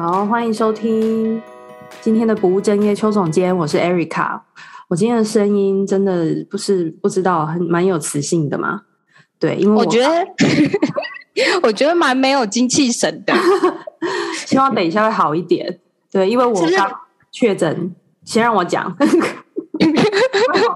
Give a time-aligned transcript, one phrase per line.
[0.00, 1.42] 好，欢迎收听
[2.00, 4.40] 今天的不务正业邱总监，我是 Erica。
[4.86, 8.82] 我今天的声音真的不是不知道很蛮有磁性的嘛？
[9.40, 10.24] 对，因为我，我觉得
[11.64, 13.34] 我觉得蛮没有精气神的。
[14.46, 15.80] 希望等一下会好一点。
[16.12, 16.88] 对，因为我刚
[17.32, 17.92] 确诊，
[18.22, 18.96] 先让我讲。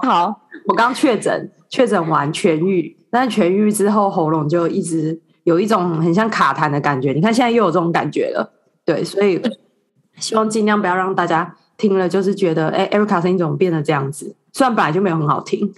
[0.01, 7.13] 好， 我刚确诊，确诊完痊愈，但是痊愈之后喉咙就一直有一种很像卡痰的感觉。
[7.13, 8.59] 你看现在又有这种感觉了。
[8.85, 9.41] 对，所以
[10.19, 14.35] 希望尽量不要让大家听了就是觉得，哎，Erica 声音怎么变得这样子？
[14.51, 15.73] 虽然本来就没有很好听，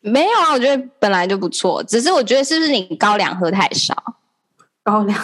[0.00, 3.94] 没有啊，我觉得本来就不错，只是我觉得是不是你高粱喝太少？
[4.82, 5.18] 高粱，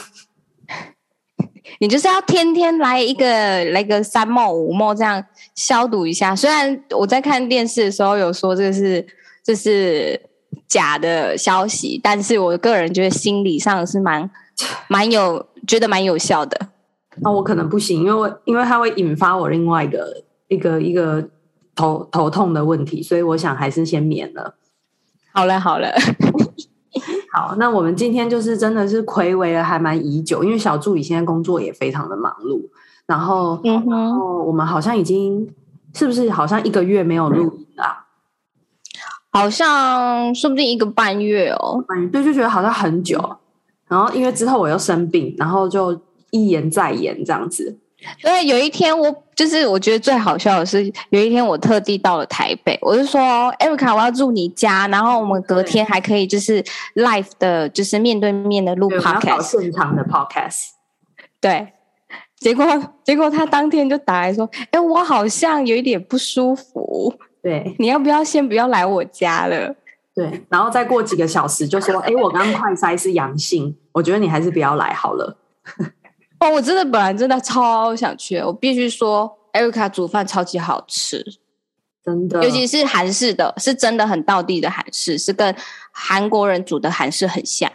[1.81, 5.25] 你就是要天天来一个来个三冒五冒这样
[5.55, 6.37] 消毒一下。
[6.37, 9.05] 虽然我在看电视的时候有说这是
[9.43, 10.21] 这是
[10.67, 14.31] 假的消息，但是我个人觉得心理上是蛮
[14.89, 16.69] 蛮有觉得蛮有效的。
[17.21, 21.29] 那我可能不行，因为我因为它会引发我另外一个一个一个
[21.75, 24.55] 头头痛的问题，所以我想还是先免了。
[25.33, 25.89] 好了好了，
[27.33, 32.63] 好，那我们今天就是真的是暌违了还蛮已久，因为小助理现在工作也非常的忙碌，
[33.07, 35.49] 然后嗯哼，然后我们好像已经
[35.95, 38.07] 是不是好像一个月没有录音了？
[39.31, 43.37] 好像说不定一个半月哦，半月，对，就觉得好像很久。
[43.87, 46.01] 然后因为之后我又生病，然后就。
[46.31, 47.79] 一言再言这样子，
[48.21, 53.21] 所以有一天我就是我觉得最好笑的是，有一天我特地到了台北，我就说
[53.59, 56.63] ，Erica，我要住你家，然后我们隔天还可以就是
[56.95, 60.69] live 的，就是面对面的录 podcast，现场的 podcast。
[61.41, 61.73] 对，
[62.39, 62.65] 结果
[63.05, 69.75] 结果他当天就打来说，哎，我好像有一点不舒服，对，你要不要先不要来我家了？
[70.15, 75.39] 对，然后再过几个小时就说，哎，我刚刚快筛是阳性，我觉得你还是不要来好了。
[76.41, 81.25] 哦，我真的本来真的超想去，我必须说，Erica 煮饭超级好吃，
[82.05, 85.55] 真的，尤其是韩式的，是真的很道地的韩式，是跟
[85.91, 87.71] 韩国人煮的韩式很像。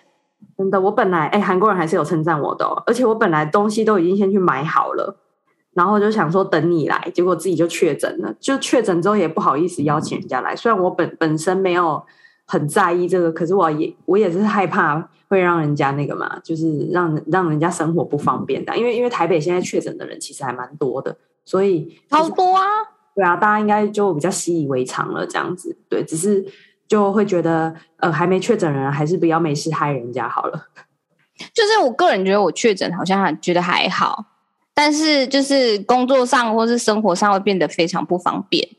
[0.58, 5.18] 真的，我本来哎，韩国人还是有称赞我的哦，而且我本来东西都已经先去买好了，
[5.74, 12.02] 然后就想说等你来，结果自己就确诊了，就确诊之后也不好意思邀请人家来，虽然我本本身没有
[12.46, 15.10] 很在意这个，可是我也我也是害怕。
[15.30, 22.62] 会让人家那个嘛，就是让让人家生活不方便的，因为因为台北现在确诊的人其实还蛮多的，所以好多啊，
[23.16, 26.46] 对啊，大家应该就比较习以为常了这样子，对，只是
[26.88, 30.68] 就会觉得呃，还没确诊的人还是不要没事害人家好了。
[31.52, 34.24] 就是我个人觉得我确诊好像还觉得还好，
[34.76, 38.70] 但是就是工作上或是生活上会变得非常不方便。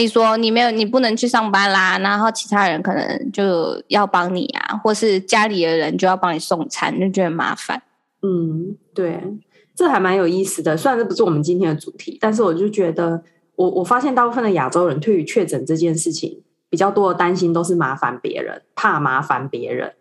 [0.00, 7.80] 你说你没有，你不能去上班啦，然后其他人可能就要帮你啊，或是家里的人就要帮你送餐，就觉得麻烦。
[8.22, 9.22] 嗯，对，
[9.74, 10.76] 这还蛮有意思的。
[10.76, 13.22] 虽然这不是我们今天的主题，但是我就觉得，
[13.54, 19.92] 我我发现大部分的亚洲人对于确诊这件事情比较多的担心都是麻烦别人，怕麻烦别人。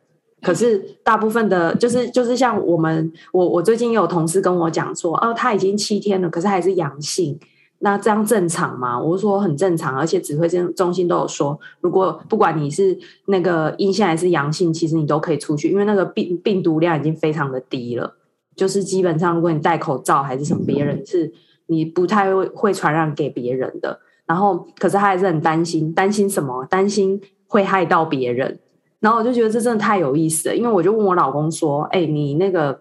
[0.41, 7.39] 可是大部分的，就是就是像我们，我我最近有同事跟我讲说，哦，他已经七天了，可是还是阳性。
[7.85, 8.97] 那这样正常吗？
[8.97, 18.16] 我说很正常，而且指挥中心都有说，如果不管你是那个阴性还是阳性，其实你都可以出去，因为那个病病毒量已经非常的低了。
[18.55, 21.29] 就是基本上，如果你戴口罩还是什么，别人是
[21.66, 24.00] 你不太会会传染给别人的。
[24.25, 26.65] 然后，可是他还是很担心，担心什么？
[26.69, 28.57] 担心会害到别人。
[29.01, 32.79] 然后我就觉得这真的太有意思了，因为我就问我老公说：“哎，你那个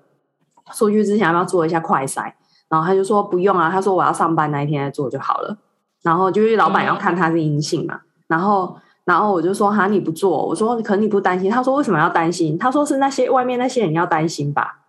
[0.73, 2.33] 出去之前要不要做一下快筛？”
[2.73, 5.55] 然后他就说不用啊，他说我要上班那一天再做就好了。
[6.01, 7.95] 然后就是老板要看他是阴性嘛。
[7.97, 8.75] 嗯、然后，
[9.05, 11.51] 然后我就说哈，你不做，我说可能你不担心。
[11.51, 12.57] 他说为什么要担心？
[12.57, 14.81] 他说是那些外面那些人要担心吧。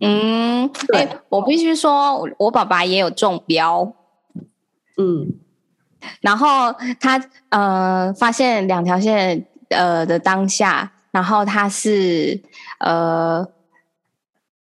[0.00, 3.92] 嗯， 对，我必须说，我爸爸也有中标。
[4.98, 5.34] 嗯，
[6.20, 12.42] 然后他呃发现两条线呃的当下，然后他是
[12.80, 13.46] 呃。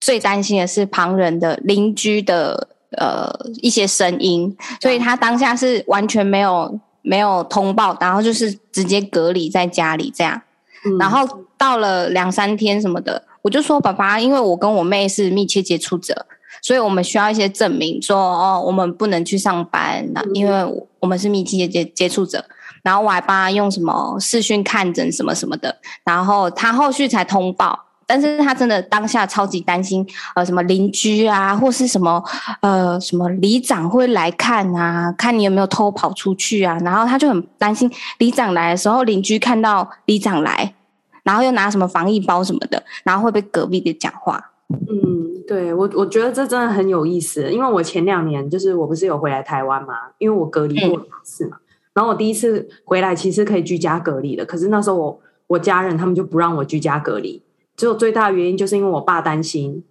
[0.03, 2.67] 最担心的是旁人的邻居的
[2.99, 10.43] 呃一些声音，所以他当下是完全没有没有通报，然后就是直接隔离在家里这样。
[10.85, 11.25] 嗯、然后
[11.57, 16.27] 到了两三天什么的，我就说爸爸，因为我跟我妹是密切接触者，
[16.61, 22.45] 所以我们需要一些证明说，说哦我们不能去上班，那因为我们是密切接接触者。
[22.83, 27.79] 然后我还帮他用什么视讯看诊什么什么的，然后他后续才通报。
[28.13, 32.23] 但是他真的当下超级担心，呃，什么邻居啊，或是什么，
[32.61, 40.75] 呃，什么里长会来看啊，看你有没有偷跑出去啊，然后他就很担心里长来的时候，邻居看到里长来，
[41.23, 44.51] 然后又拿什么防疫包什么的，然后会被隔壁的讲话。
[44.69, 51.57] 嗯，对我我觉得这真的很有意思，因为我前两年就是我不是有回来台湾嘛，因为我隔离过两次嘛，
[51.95, 57.43] 然后我第一次回来其实可以居家隔离的，可是那时候我我家人他们就不让我居家隔离，
[57.83, 59.83] 只有最大的原因就是因为我爸担心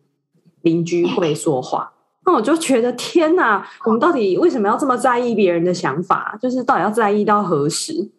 [0.61, 1.91] 邻居会说话，
[2.25, 6.39] 那我就觉得天哪，我们到底为什么要这么在意别人的想法？
[6.41, 8.09] 就是到底要在意到何时？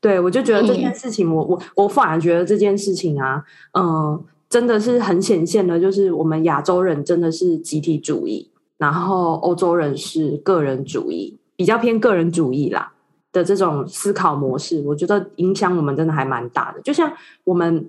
[0.00, 4.24] 对我就觉得这件事情我，我我我反而觉得这件事情啊，嗯、呃。
[4.52, 12.92] 真的是很显现的，就是我们亚洲人真的是集体主义，然后欧洲人是个人主义，比较偏个人主义啦
[13.32, 16.82] 的这种思考模式，我觉得影响我们真的还蛮大的。
[16.82, 17.10] 就像
[17.44, 17.88] 我们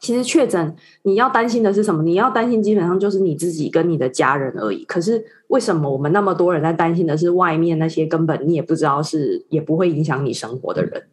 [0.00, 2.02] 其实确诊，你要担心的是什么？
[2.02, 4.84] 你要担心基本上就是你自己跟你的家人而已。
[4.86, 11.06] 可是为什么我们那么多人在担心的是外面那些根本你也不知道是也不会影响你生活的人？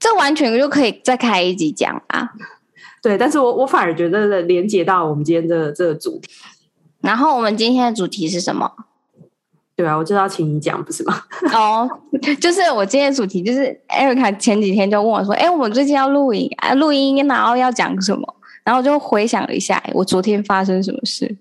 [0.00, 2.30] 这完全就可以再开一集讲啊。
[3.02, 6.30] 对，但是我我反而觉得连接到我们今天的这个主题。
[7.00, 8.70] 然后我们今天的主题是什么？
[9.74, 11.22] 对啊，我就要请你讲，不是吗？
[11.54, 11.88] 哦，
[12.40, 18.22] 就是我今天的主题，就是 Erica 前几天就问我说：“哎，我们最近要录影啊，录音，然后要讲什么？”
[18.64, 21.36] 然后我就回想了一下，我昨天发生什么事。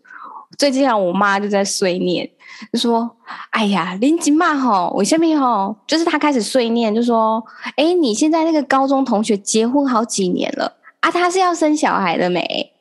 [0.57, 2.30] 最近啊，我妈就在碎念，
[2.72, 3.10] 就说
[3.51, 7.44] ：“哎呀，林吉妈吼，我下面吼，就是她开始碎念，就说
[7.75, 12.72] ：‘哎，你现在那个高中同学结婚好几年了。’”啊，他是要生小孩的没？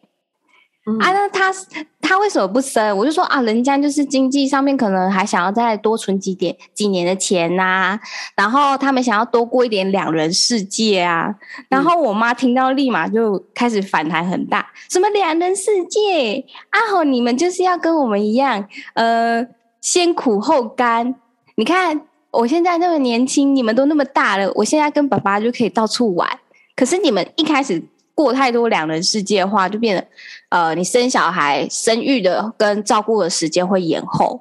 [0.91, 1.53] 嗯、啊，那他
[2.01, 2.97] 他为什么不生？
[2.97, 8.01] 我就说啊，人家就是经济上面可能还想要再多存几点几年的钱呐、啊，
[8.35, 11.35] 然后他们想要多过一点两人世界啊。
[11.69, 16.45] 然后我妈听到立马就开始反弹很大，什么两人世界？
[16.71, 19.47] 啊吼，你们就是要跟我们一样，呃，
[19.81, 21.15] 先苦后甘。
[21.57, 22.01] 你看
[22.31, 26.29] 我现在那么年轻，你们都那么大了，我现在跟爸爸就可以到处玩。
[26.75, 27.83] 可是你们一开始。
[28.23, 30.07] 过太多两人世界的话，就变得，
[30.49, 34.41] 呃，你生小孩、生育的跟照顾的时间会延后，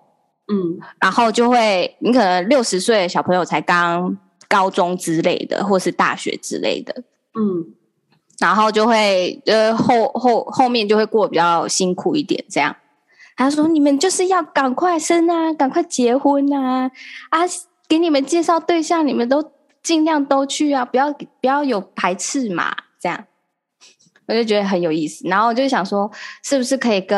[0.51, 4.17] 嗯，然后就会，你可能六十岁的小朋友才刚
[4.47, 7.03] 高中之类的，或是大学之类的，
[7.39, 7.73] 嗯，
[8.39, 12.75] 然后就会，呃，后后后面就会过比较辛苦一点，这样。
[13.35, 16.91] 他说：“你们就是要赶快生啊，赶快结婚啊，
[17.29, 17.39] 啊，
[17.87, 23.23] 给你们介绍对象，你们都尽量都去啊，不要不要有排斥嘛，这样。”
[24.29, 26.09] 我就觉得很有意思，然后我就想说，
[26.43, 27.17] 是不是可以跟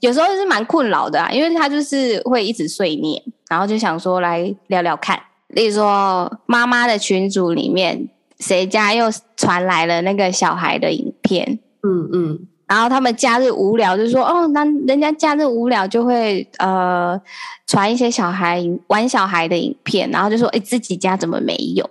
[0.00, 5.20] 有时候是蛮困扰的啊，因为他就是会一直碎念，然后就想说来聊聊看。
[5.48, 8.08] 例如说，妈妈的群组里面，
[8.38, 11.58] 谁家又传来了那个小孩的影片？
[11.82, 17.20] 嗯嗯，然后他们假日无聊，就说哦，那人家假日无聊就会呃
[17.66, 21.90] 传一些小孩玩小孩的影片，然后就说，哎，自己家怎么没有？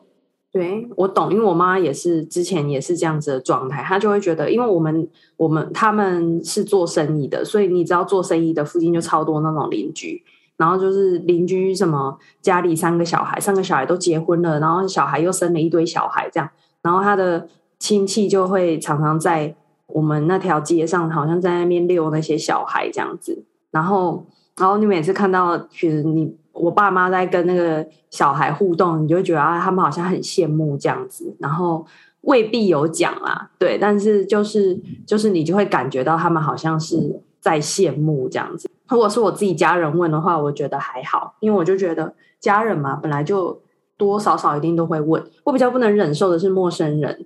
[0.51, 5.07] 对，我懂，因为我妈也是之前也是这样子的状态，她就会觉得，因为我们
[5.37, 10.23] 我们他们是做生意的，所以你知道做生意的附近就超多那种邻居，
[10.57, 16.49] 然后就是邻居什么家里三个小孩，三个小孩都结婚了，然后小孩又生了一堆小孩这样，
[16.81, 17.47] 然后他的
[17.77, 19.55] 亲戚就会常常在
[19.85, 24.25] 我们那条街上，好像在那边遛那些小孩这样子，然后
[24.57, 26.35] 然后你每次看到，其实你。
[26.59, 31.85] 我爸妈在跟那个小孩互动，你就觉得啊，他们好像很羡慕这样子，然后
[32.21, 38.69] 未必有讲啦，对，但是就是就是你就会感觉到他们好像是在羡慕这样子。
[38.89, 43.61] 如果是我自己家人问的话，我觉得还好，因为我就觉得家人嘛，本来就
[43.95, 45.23] 多少少一定都会问。
[45.45, 47.25] 我比较不能忍受的是陌生人，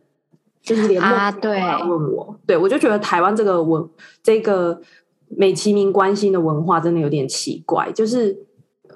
[0.61, 3.89] 就是连陌生人都问我，啊、对，对我就觉得台湾这个文
[4.21, 4.79] 这个
[5.29, 8.45] 美其名关心的文化真的有点奇怪，就是。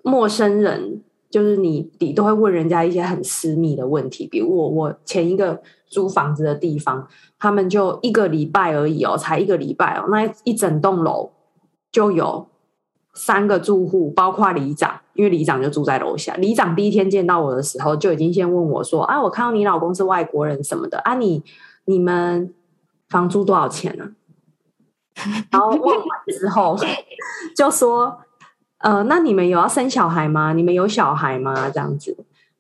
[0.08, 4.26] 陌生人就是你，你都会问人家一些很私密的问题。
[4.26, 7.06] 比如我，我前一个租房子的地方，
[7.38, 11.32] 他们就一个礼拜而已哦，才一个礼拜哦，那一整栋楼
[11.92, 12.48] 就有
[13.14, 16.34] 三个住户，包括里长，因为里长就住在楼下。
[16.36, 21.44] 里长第一天见到我的时候，就已经先问我说：“啊，我看到你老公是外国人什么的啊你，
[21.86, 22.54] 你们
[23.10, 24.12] 房租多少钱呢？”
[25.52, 26.78] 然后问完之后
[27.54, 28.20] 就说。
[28.80, 30.54] 呃，那你们有要生小孩吗？
[30.54, 31.70] 你们有小孩吗？
[31.70, 32.16] 这样子，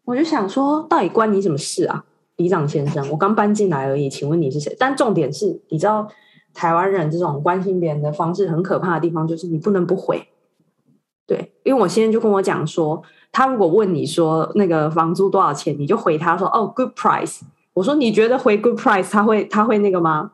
[0.05, 2.03] 我就想说，到底关你什么事啊，
[2.37, 3.07] 里长先生？
[3.11, 4.75] 我刚搬进来而已，请问你是谁？
[4.79, 6.07] 但重点是，你知道
[6.53, 10.27] 台湾人这种关心别人的方式很可怕的地方，就是你不能不回。
[11.27, 17.41] 对，因为我先生就跟我讲说，他如果问你说那个房租多少钱，你就回他说哦，good price。
[17.73, 20.31] 我说你觉得回 good price 他会他会那个吗？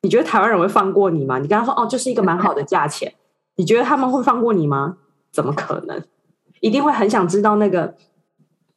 [0.00, 1.38] 你觉得台湾人会放过你吗？
[1.40, 3.12] 你跟他说哦，就是一个蛮好的价钱，
[3.56, 4.96] 你觉得他们会放过你吗？
[5.32, 6.02] 怎么可能？
[6.60, 7.94] 一定会很想知道那个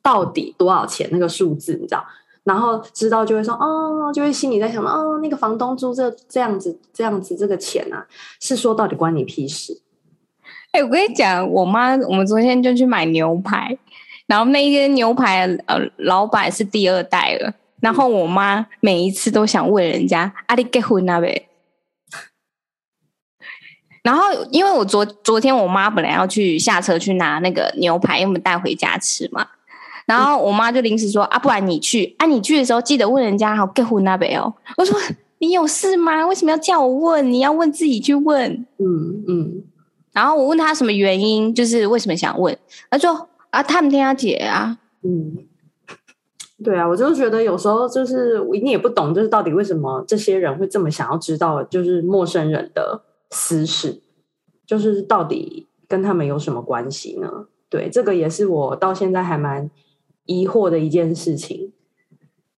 [0.02, 2.06] 到底多少钱那个数字，你知道？
[2.44, 8.06] 然后知道就会说哦，就会心里在想哦，那个房东租这这样子这样子这个钱啊，
[8.40, 9.82] 是说到底关你屁事？
[10.72, 13.78] 哎、我跟你讲，我妈我们昨天就去买牛排，
[14.28, 21.48] 然后那一间牛排呃老板是第二代了，然后我妈每一次都想问人家啊，你结婚了没？
[24.04, 29.48] 然后因为我昨昨天我妈本来要去下车去拿那个牛排，因为我们带回家吃嘛。
[30.06, 32.26] 然后我妈就临时说：“啊，不然你去啊！
[32.26, 35.00] 你去的时候记得问人家好结婚那边哦。”我说
[35.40, 36.28] ：“你有事吗？
[36.28, 37.32] 为什么要叫我问？
[37.32, 38.52] 你要问自己去问。
[38.80, 39.64] 嗯”嗯嗯。
[40.12, 42.56] 然后我问他什么原因，就是为什么想问？
[42.92, 45.38] 他说：“啊，他们听他姐啊。”嗯，
[46.62, 53.02] 对啊，我就觉得有时候就是你也不懂，就是到底为什么这些人会这么想要知道，就是陌生人的
[53.34, 54.02] 私事，
[54.66, 57.48] 就是到底跟他们有什么关系呢？
[57.68, 59.70] 对，这个也是我到现在还蛮。
[60.26, 61.74] 疑惑的一件事情，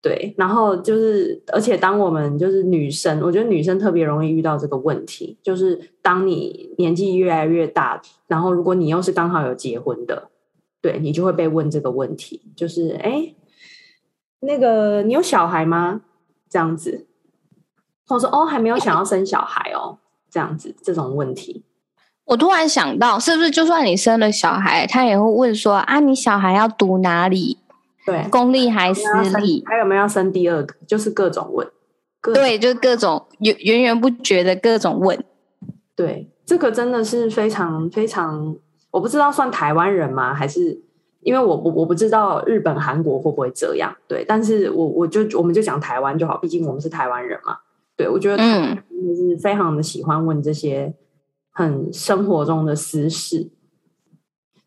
[0.03, 10.29] 对，然后就是，而且当我们就是女生，我觉得女生特别容易遇到这个问题，就是当你年纪越来越大，然后如果你又是刚好有结婚的，
[10.83, 13.35] 对，你就会被问这个问题，就是，哎，
[14.41, 16.03] 那个你有小孩吗？
[16.51, 17.07] 这样子，
[18.07, 20.01] 或者说，哦，还没有想要生小孩哦，
[20.35, 21.65] 这样子，这种问题。
[22.25, 27.59] 我突然想到，是不是就算你生了小孩，他也会问说啊，你小孩要读哪里？
[28.05, 29.63] 对，公立还是私立？
[29.65, 30.75] 还有没有要生第二个？
[30.89, 31.65] 就是各种问，
[32.35, 35.23] 对，就是各种源源源不绝的各种问。
[35.95, 38.57] 对，这个真的是非常非常，
[38.91, 40.35] 我不知道算台湾人吗？
[40.35, 40.83] 还是
[41.21, 43.95] 因为我我我不知道日本、韩国会不会这样？
[44.09, 47.59] 对，但是我我就我们就讲台湾就好，毕竟我们是台湾人嘛。
[47.97, 50.95] 对，我觉得嗯，就是非常的喜欢问这些。
[51.57, 53.49] 很生活中的私事，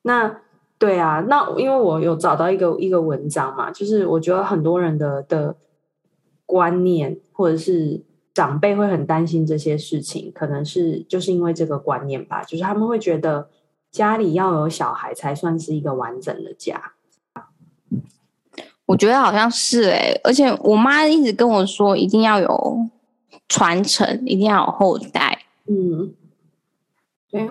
[0.04, 0.40] 那
[0.78, 5.58] 对啊，那因为我有找到一个一个文章嘛，就是我觉得很多人的的
[6.46, 8.02] 观念或者是
[8.34, 13.50] 长辈会很担心这些事情，可能是就是因为这个观念吧，就是他们会觉得
[13.92, 16.94] 家里要有小孩才算是一个完整的家。
[18.86, 22.88] 我觉得好像是哎、欸，而且我妈一直跟我说，一定要有
[23.50, 25.40] 传承，一定要有后代，
[25.70, 26.14] 嗯。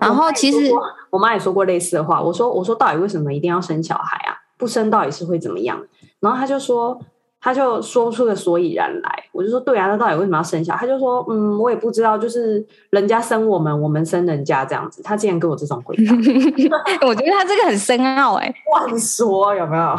[0.00, 0.72] 然后其实
[1.10, 4.34] 我妈也说过类似的话，我说我说到底为什么一定要生小孩啊？
[4.56, 5.80] 不生到底是会怎么样？
[6.18, 6.98] 然后她就说
[7.38, 10.80] 他就说出个所以然来，我就说对啊，那到底为什么要生小孩？
[10.80, 15.02] 他就说嗯，我也不知道，就是人家生我们，我们生人家这样子。
[15.02, 18.54] 他竟然给我这种回答， 我觉得他这个很深奥哎、欸，
[18.88, 19.96] 乱说有没有？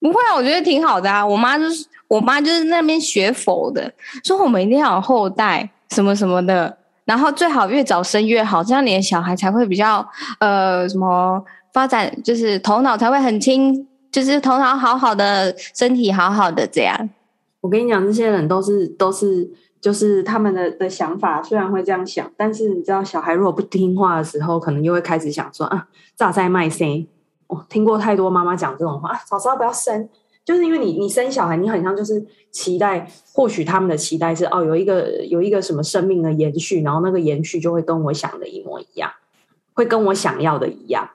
[0.00, 1.24] 不会啊，我觉得挺好的啊。
[1.24, 3.92] 我妈就是我妈就是那边学佛的，
[4.24, 6.78] 说我们一定要有后代什么什么的。
[7.04, 10.06] 然后最好越早生越好，这样你的小孩才会比较
[10.38, 11.42] 呃什么
[11.72, 17.10] 发展，就是头脑才会很清，就是头脑好好的，身体好好的这样。
[17.60, 27.06] 我跟你讲，这些人都是都是就是他们的的想法，虽然会这样想，但是你知道，小孩如果不听话的时候，可能又会开始想说啊，咋在卖生？
[27.50, 30.08] 我听过太多妈妈讲这种话，啊，早知道不要生。
[30.42, 39.10] 就是因为你，你生小孩，你很像就是期待，或许他们的期待是哦，有一个有一个什么生命的延续，然后那个延续就会跟我想的一模一样，
[39.74, 41.10] 会跟我想要的一样。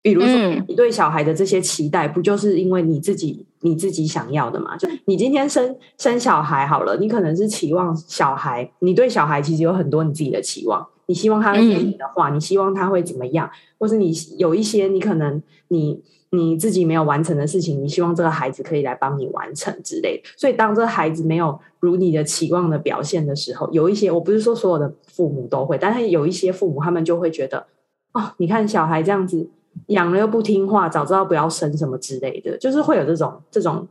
[0.00, 0.30] 比如说，
[0.66, 4.76] 你对小孩的这些期待，不就是因为你自己你自己想要的吗？
[4.76, 16.02] 就你今天生生小孩好了，你可能是期望小孩，你对小孩其实有很多你自己的期望，你希望他会听你的话，你希望他会怎么样，或是你有一些你可能你。
[16.30, 20.28] 你自己没有完成的事情，你希望这个孩子可以来帮你完成之类的。
[20.36, 27.64] 所以，当这个孩子没有如你的期望的表现的时候，有一些我不是说所有的父母都会，但是有一些父母他们就会觉得，
[28.12, 29.48] 哦，你看小孩这样子
[29.86, 33.86] 养了又不听话，早知道不要生什么之类的，就是会有这种这种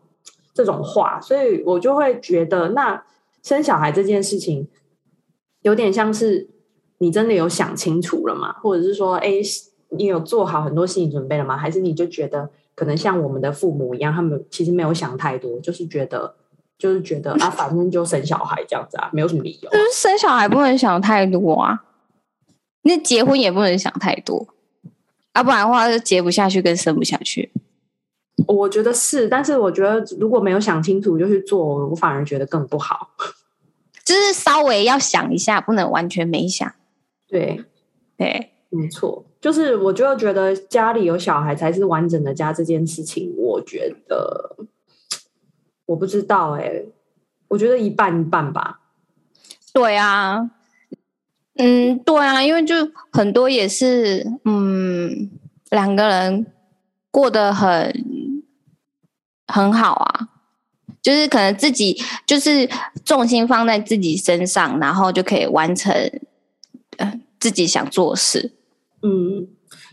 [0.54, 1.20] 这种话。
[1.22, 3.02] 所以我就会觉得，那
[3.42, 4.68] 生小孩这件事情
[5.62, 6.50] 有点像是
[6.98, 8.54] 你真的有想清楚了吗？
[8.62, 9.42] 或者是说，哎。
[9.92, 11.56] 你有做好很多心理准备了吗？
[11.56, 16.36] 还是你就觉得可能像我们的父母一样，他们其实没有想太多，就是觉得
[16.78, 19.70] 就是觉得啊，反正就生小孩这样子啊，没有什么理由。
[19.70, 21.86] 就是生小孩不能想太多啊，
[22.82, 24.46] 那结婚也不能想太多，
[25.34, 27.52] 啊，不然的话就结不下去，跟生不下去。
[28.48, 33.12] 我觉得是，但是我觉得如果没有想清楚就去做，我反而觉得更不好。
[34.04, 36.74] 就是稍微要想一下，不能完全没想。
[37.27, 37.63] 对，
[38.17, 39.25] 对，没错。
[39.41, 44.55] 就是我就觉得家里有小孩才是完整的家这件事情，我觉得
[45.86, 46.86] 我不知道哎、欸，
[47.50, 48.79] 我觉得一半一半吧。
[49.74, 50.50] 对啊，
[51.58, 52.75] 嗯，对啊，因为就
[53.12, 55.29] 很多也是，嗯，
[55.70, 56.48] 两个人
[57.12, 57.94] 过得很
[59.48, 60.29] 很好啊，
[61.01, 62.67] 就是可能自己就是
[63.03, 65.94] 重心放在自己身上，然后就可以完成
[66.98, 68.52] 呃自己想做的事。
[69.02, 69.48] 嗯。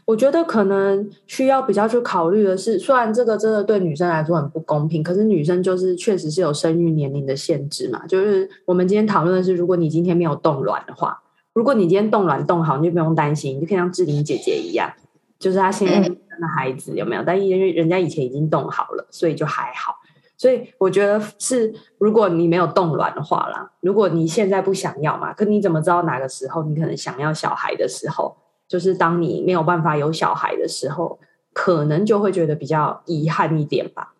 [0.04, 8.04] 我觉得可能需要比较去考虑的是，虽然这个真的对女生来说很不公平，可是女生就是确实是有生育年龄的限制嘛。
[8.08, 11.22] 就是我们今天讨论的是，如果你今天没有冻卵的话，
[11.54, 14.92] 如果你今天冻卵冻好，你就不用担心，你就可以像志玲姐姐一样，
[15.38, 17.22] 就是她现在生的孩子有没有？
[17.24, 19.94] 但因为人家以前已经冻好了，所以就还好。
[20.42, 28.36] 所以我觉得是，如果你没有冻卵的话啦，如果你现在不想要嘛，可你怎么知道哪个时候你可能想要小孩的时候？
[28.66, 31.20] 就是当你没有办法有小孩的时候，
[31.52, 34.14] 可能就会觉得比较遗憾一点吧。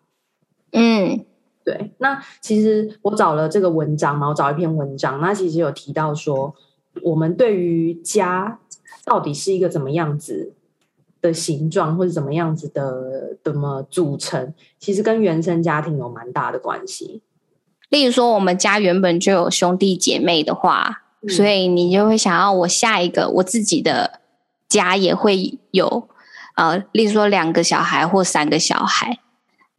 [0.71, 1.25] 嗯，
[1.65, 1.91] 对。
[1.97, 6.55] 那其实我找了这个文章嘛，我找一篇文章，那其实有提到说，
[7.01, 8.59] 我们对于家
[9.03, 10.53] 到底是一个怎么样子
[11.23, 17.23] 的形状，或者怎么样子的怎么组成，其实跟原生家庭有蛮大的关系。
[17.89, 24.19] 例如说，我们家原本就有兄弟姐妹的话，嗯，所以你就会想要我下一个我自己的。
[24.69, 26.09] 家也会有，
[26.55, 29.19] 呃，例如说两个小孩或三个小孩，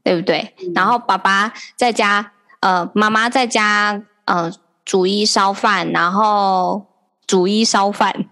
[0.04, 0.54] 对不对？
[0.62, 4.52] 嗯、然后爸爸在家，呃，妈妈在家，呃，
[4.84, 6.86] 煮一烧饭，然后
[7.26, 8.26] 煮一烧饭，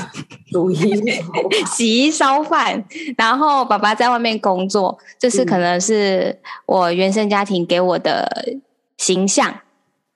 [0.52, 1.02] 煮衣
[1.66, 2.84] 洗衣烧饭，
[3.16, 8.26] 然后爸爸在外面工作，这是可能是我原生家庭给我的
[8.96, 9.54] 形象，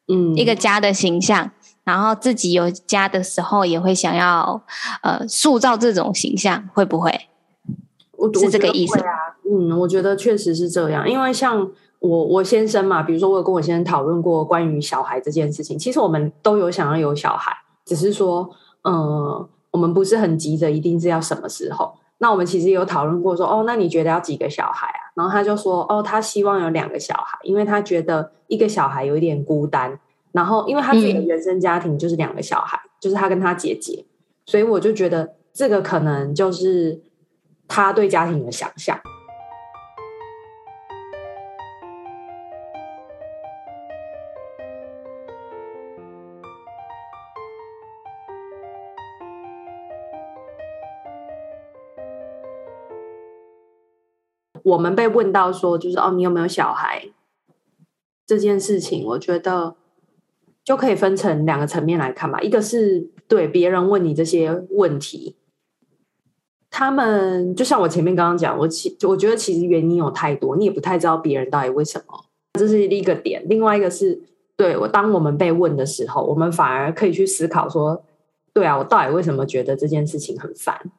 [0.08, 1.50] 嗯，一个家的形象。
[1.84, 4.60] 然后自己有家的时候，也会想要
[5.04, 7.28] 呃塑造这种形象，会不会？
[8.16, 9.04] 我是这个意思啊。
[9.48, 11.08] 嗯，我觉得确实是这样。
[11.08, 15.78] 因为像我我先生嘛，比如说我有跟我先生讨论过关于小孩这件事情。
[15.78, 17.52] 其实我们都有想要有小孩，
[17.84, 18.50] 只是说，
[18.82, 21.92] 嗯、呃，我们不是很急着一定是要什么时候。
[22.16, 25.12] 那我们其实有讨论过说，哦，那你觉得要几个小孩啊？
[25.14, 30.00] 然后他就说，哦，他希望有两个小孩，因为他觉得一个小孩有一点孤单。
[30.32, 34.02] 然后，因为他自己的原生家庭就是两个小孩，嗯，就是他跟他姐姐，
[34.46, 36.98] 所以我就觉得这个可能就是
[37.68, 38.98] 他对家庭的想象。
[54.66, 57.08] 我们被问到说，就是哦，你有没有小孩
[58.26, 59.76] 这件事情，我觉得。
[60.66, 65.36] 就可以分成两个层面来看吧，一个是对别人问你这些问题，
[66.68, 72.24] 他们就像我前面刚刚讲，我其我觉得其实原因有太多，你也不太知道别人到底为什么，
[72.58, 73.46] 这是一个点。
[73.48, 74.20] 另外一个是，
[74.56, 78.02] 对，我当我们被问的时候，我们反而可以去思考说，
[78.52, 80.90] 对啊，我到底为什么觉得这件事情很烦？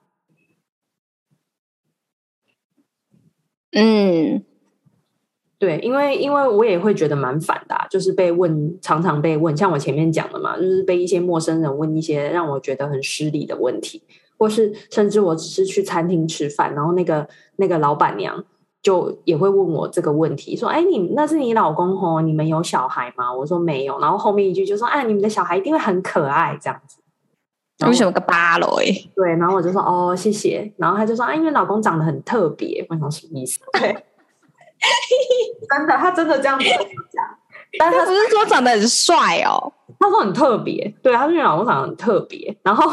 [3.71, 4.43] 嗯。
[5.59, 14.03] 对，因为因为我也会觉得蛮烦的，就是被问，常常被问，像我前面讲的嘛，就是被一些陌生人问一些让我觉得很失礼的问题，
[14.37, 18.45] 或是甚至我只是去餐厅吃饭，然后那个那个老板娘
[18.83, 22.21] 就也会问我这个问题，说：“哎，你那是你老公哦？
[22.21, 26.99] 你们有小孩吗？”我说没有，然后后面一句就说：“哎，你们的小孩一定会很可爱，这样子。”
[27.85, 28.79] 为什么个巴罗？
[29.15, 33.59] 对，然后我就说：“哦，谢谢。”然后他就说：“啊，因为老公长得很特别。”我想什么意思？
[33.79, 33.95] 对。
[35.69, 37.25] 真的，他真的这样子讲，
[37.79, 42.87] 但他不是说长得很帅哦，他说很特别，对，他说你老公长得很特别，然后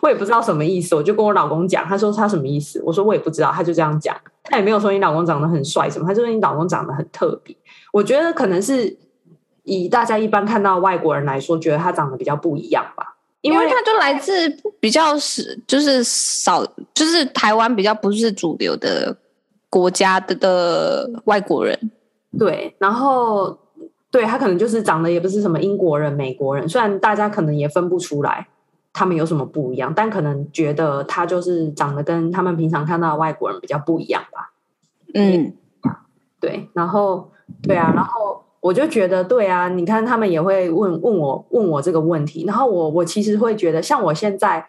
[0.00, 7.54] 我也不知道什么意思，我就跟我老公讲，他说他什么意思，我说我也不知道，他就这样讲，他也没有说你老公长得很帅什么，他就说你老公长得很特别，
[7.92, 8.96] 我觉得可能是
[9.64, 14.48] 以大家一般看到外国人来说，觉得他长得比较不一样吧，因为他就来自
[14.80, 19.16] 比较是就是少，就是台湾比较不是主流的。
[19.72, 21.92] 国家的的外国人，
[22.36, 23.56] 对，然后
[24.10, 28.48] 对他可能就是长得也不是什么英国人、美国人，虽然大家可能也分不出来
[28.92, 34.50] 他们有什么不一样，但可能觉得他就是长得跟他们平常看到的外国人比较不一样吧。
[35.14, 35.54] 嗯，
[36.40, 37.30] 对，然后
[37.62, 44.66] 对啊，然后我就觉得对啊，你看他们也会问问我问我这个问题，然后我我其实会觉得，像我现在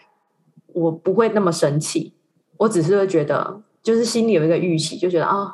[0.74, 2.14] 我不会那么生气，
[2.58, 3.62] 我只是会觉得。
[3.84, 5.54] 就是心里有一个预期，就觉得啊、哦，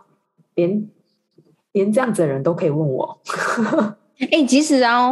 [0.55, 0.85] 连
[1.71, 3.21] 连这样子的人都可以问我。
[4.19, 5.09] 哎、其实啊，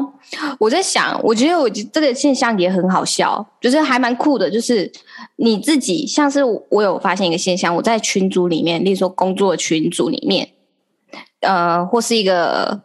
[0.59, 4.51] 我在想，我觉得我这个现象也很好笑，就是还蛮酷的。
[4.51, 4.91] 就是
[5.37, 10.49] 你自己，像是我有发现一个现象，我在群组里面，例如说工作群组里面，
[11.39, 12.81] 呃，或是一个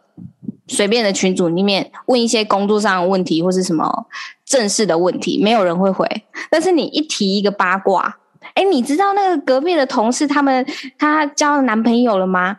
[0.71, 4.07] 随便的群组里面，问一些工作上的问题，或是什么
[4.45, 6.07] 正式的问题，没有人会回。
[6.49, 8.17] 但是你一提一个八卦。
[8.55, 10.65] 哎，你知道那个隔壁的同事他们
[10.97, 12.57] 他交了男朋友了吗？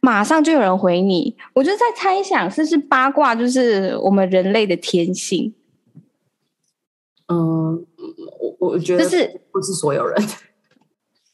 [0.00, 1.36] 马上就有人回你。
[1.54, 5.52] 我就在猜想，是不是八卦就是我们人类的天性？
[7.26, 7.84] 嗯，
[8.38, 10.24] 我我觉得就是不是所有人，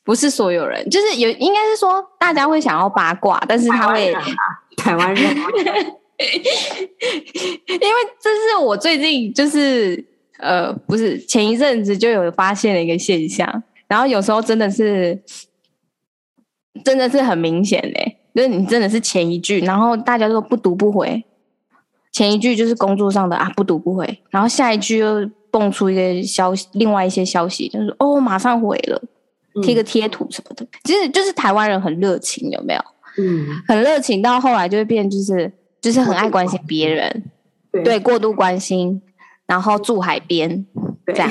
[0.02, 4.16] 不是所有人，就是有应该是说大家会想要八卦，但是他会
[4.78, 5.36] 台湾人，
[7.68, 10.04] 因为这是我最近就是
[10.38, 15.20] 呃，不是前一阵子就有发现了一个现象，然后有时候真的是
[16.84, 21.24] 真的是很明显嘞，就是你真的是前一句，然后大家都不读不回，
[22.12, 25.30] 前一句就是工作上的啊，不读不回，然后下一句又。
[25.54, 29.00] 蹦出一个消息，另外一些消息就是哦，马上回了，
[29.62, 30.64] 贴个贴图什么的。
[30.64, 32.80] 嗯、其实就是台湾人很热情，有没有？
[33.18, 35.52] 嗯，很热情，到后来就会变，就是
[35.84, 37.24] 就是很爱关心别人，
[37.70, 39.02] 对，对，过度关心，
[39.44, 40.64] 然后住海边，
[41.04, 41.30] 对这样，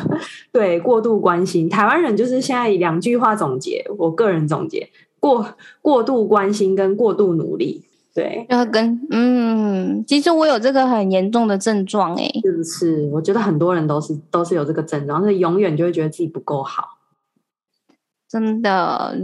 [0.52, 1.70] 对，过度关心。
[1.70, 7.82] 台湾人就是现在两句话总结，我个人总结：过过度关心跟过度努力。
[8.14, 13.08] 对，要跟嗯，其实我有这个很严重的症状哎，是不是？
[13.10, 16.98] 我觉得很多人都是都是有这个症状，是永远就会觉得自己不够好，
[18.28, 19.16] 真的。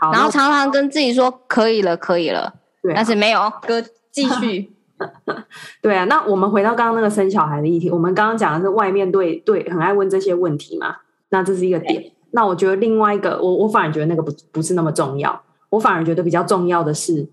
[0.00, 4.72] 然后常常跟自己说可以了，可以了，对啊，但是没有，哥继续。
[5.80, 10.96] 对啊，那我们回到刚刚那个生小孩的议题，我们刚刚讲的是外面对对很爱问这些问题嘛，
[11.30, 12.12] 那这是一个点。
[12.32, 15.40] 那我觉得另外一个，我我反而觉得那个不不是那么重要，
[15.70, 17.28] 我反而觉得比较重要的是。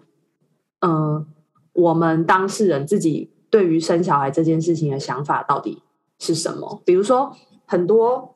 [0.82, 1.26] 嗯、呃，
[1.74, 5.82] 我们当事人自己对于生小孩这件事情的想法到底
[6.20, 6.82] 是什么？
[6.86, 7.36] 比如说，
[7.66, 8.36] 很多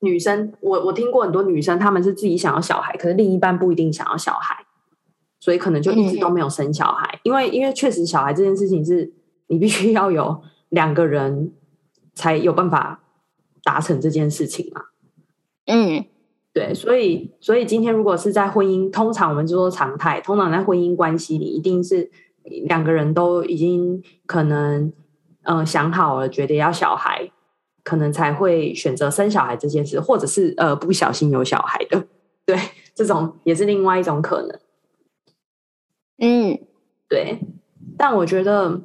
[0.00, 4.61] 女生，我我听过很多女生，她们是自己想要小孩，可是另一半不一定想要小孩，
[5.42, 7.10] 所以可能就一直都没有生小孩。
[7.16, 9.12] 嗯、因为因为确实小孩这件事情是
[9.48, 11.52] 你必须要有两个人
[12.14, 13.00] 才有办法
[13.64, 14.82] 达成这件事情嘛。
[15.66, 16.04] 嗯。
[16.54, 22.10] 对，所以所以今天如果是在婚姻，通常我们就说常态，通常在婚姻关系里，一定是
[22.66, 24.92] 两个人都已经可能
[25.44, 27.32] 嗯、呃、想好了，觉得要小孩，
[27.82, 32.04] 可能才会选择生小孩这件事，或者是呃不小心有小孩的，
[32.44, 32.54] 对，
[32.94, 34.60] 这种也是另外一种可能。
[36.24, 36.58] 嗯，
[37.08, 37.40] 对，
[37.98, 38.80] 但我觉得，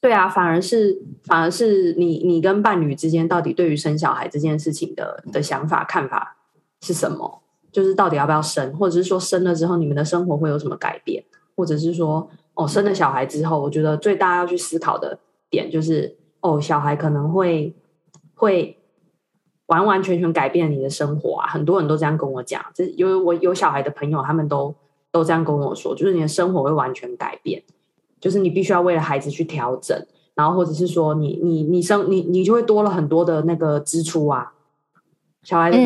[0.00, 6.36] 对啊，反而是反而是你你跟伴侣之间到底对于生小孩这件事情的的想法看法。
[6.84, 7.42] 是什么？
[7.70, 11.22] 就是到底要不要生，或者是说生了之后你们的生活会有什么改变，
[11.54, 15.16] 或者是说哦，生了小孩之后，我觉得最大要去思考的
[15.48, 17.72] 点就是哦，小孩可能会
[18.34, 18.76] 会
[19.66, 21.46] 完完全全改变你的生活啊！
[21.46, 24.74] 很多人都这样跟我讲，就是有我有小孩的朋友，他们都
[25.12, 27.62] 都这样跟我说，就是你的生活会完全改变，
[28.20, 29.96] 就是你必须要为了孩子去调整，
[30.34, 34.54] 然后或者是说你你你生你你就会多了很多的那个支出啊。
[35.44, 35.76] 小孩的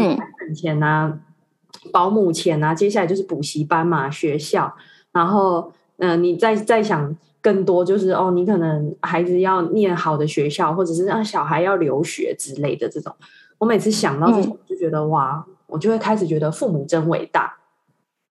[0.54, 4.74] 钱啊，嗯、保姆钱啊，接下来就是补习班嘛，学校，
[5.12, 13.10] 然后嗯、呃，你再再想更多，就是哦，你可能孩子要念好的学校，或者是让小孩要留学之类的这种。
[13.56, 17.56] 我每次想到这种，就觉得、嗯、哇，我就会开始觉得父母真伟大，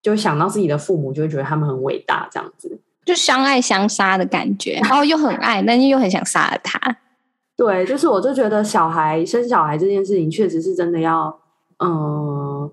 [0.06, 6.78] 就想到自己的父母，就会觉得他们很伟大，这样子，就相爱相杀的感觉，然后又很爱，但是又很想杀了他。
[7.58, 11.36] 对，就是我就觉得小孩生小孩这件事情，确实是真的要，
[11.84, 12.70] 嗯，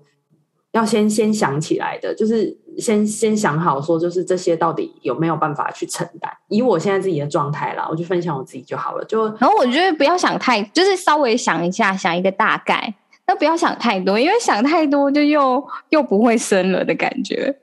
[0.70, 6.32] 要先先想起来的，就是先先想好说，就是这些到底有没有办法去承担。
[6.46, 9.04] 以我现在自己的状态啦，我就分享我自己就好了。
[9.06, 12.94] 就然后我觉得不要想太，就是稍微想一下，想一个大概，
[13.26, 17.58] 但不要想太多，因为想太多就又又不会生了的感觉。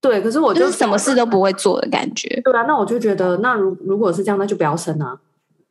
[0.00, 2.40] 对，可是我就，就是什么事都不会做的感觉。
[2.44, 5.18] 对啊，那我就觉得，那如如果是这样，那就不要生啊。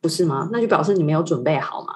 [0.00, 0.50] 不是吗？
[0.52, 1.94] 那就表示你没有准备好嘛。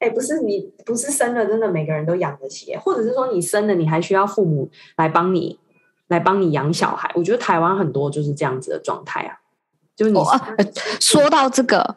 [0.00, 5.58] 哎，不是你不是生了，真的每个人都养得起，或者是说你生了，你还需要父母来帮你
[6.08, 7.10] 来帮你养小孩。
[7.14, 9.38] 我觉得台湾很多就是这样子的状态啊。
[9.96, 10.56] 就是你、哦啊、
[11.00, 11.94] 说到这个，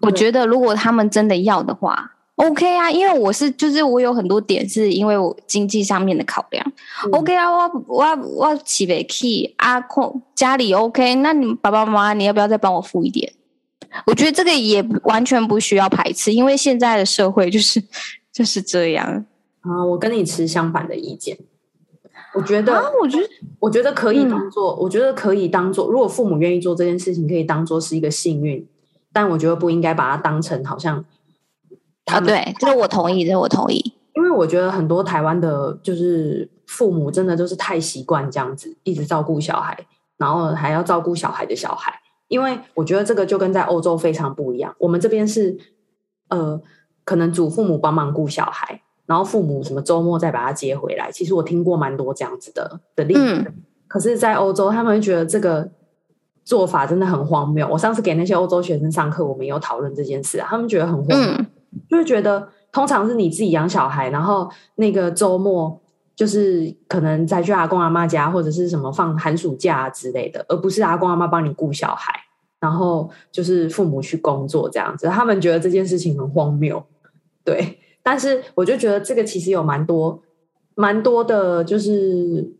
[0.00, 6.64] 我觉得如果他们真的要的话，OK 啊，因为我是就是我有很多点是因为我经济上面的考量。
[7.04, 13.32] 嗯、OK 啊，我我我起不起啊，空家里 OK，那你爸爸妈妈你要不要再帮我付一点？
[14.06, 17.82] 我觉得这个也完全不需要排斥，因为现在的社会就是
[18.32, 19.24] 就是这样
[19.60, 19.84] 啊。
[19.84, 21.38] 我跟你持相反的意见。
[22.34, 28.64] 我觉得，啊、我觉得，我觉得可以当做，嗯、我觉得可以当做，如果父母愿意做这件事情，可以当做是一个幸运。
[29.10, 31.02] 但我觉得不应该把它当成好像
[32.08, 33.94] 啊，对，这个我同意，这个我同意。
[34.14, 39.78] 因为我觉得很多台湾的，就是父母真的就是太习惯这样子，一直照顾小孩，
[40.16, 41.92] 然后还要照顾小孩的小孩。
[42.26, 44.74] 因为我觉得这个就跟在欧洲非常不一样。
[44.78, 45.56] 我们这边是，
[46.28, 46.60] 呃，
[47.04, 51.10] 可能祖父母帮忙顾小孩，然后父母什么周末再把他接回来。
[51.10, 53.20] 其实我听过蛮多这样子的的例子。
[53.20, 53.54] 嗯、
[53.86, 55.70] 可是，在欧洲，他们会觉得这个
[56.44, 57.66] 做法真的很荒谬。
[57.70, 61.46] 我上次给那些欧洲学生上课，我们有讨论这件事啊，他们觉得很荒谬，嗯、
[61.88, 65.80] 就是觉得通常是你自己养小孩，然后那个周末
[66.14, 72.12] 就是可能再去阿公阿妈家，或者是什么放寒暑假之类的，而不是阿公阿妈帮你顾小孩，
[72.60, 75.06] 然后就是父母去工作这样子。
[75.08, 76.84] 他们觉得这件事情很荒谬，
[77.44, 77.78] 对。
[78.02, 80.22] 但是我就觉得这个其实有蛮多
[80.74, 82.52] 蛮多的，就是。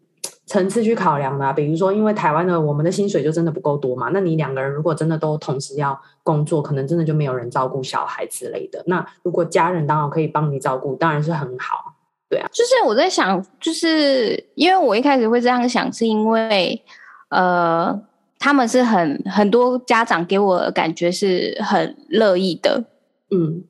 [0.49, 8.83] 层次去考量的啊，比如说，因为台湾的我们的薪水就真的不够多嘛，那你两个人如果真的都同时要工作，可能真的就没有人照顾小孩之类的。
[8.87, 11.95] 那如果家人刚好可以帮你照顾，当然是很好，
[12.31, 12.49] 对啊。
[12.53, 16.83] 就是我在想，就是因为我一开始会这样想，是因为
[17.29, 18.01] 呃，
[18.39, 22.85] 他们是很很多家长给我的感觉是很乐意的，
[23.31, 23.65] 嗯。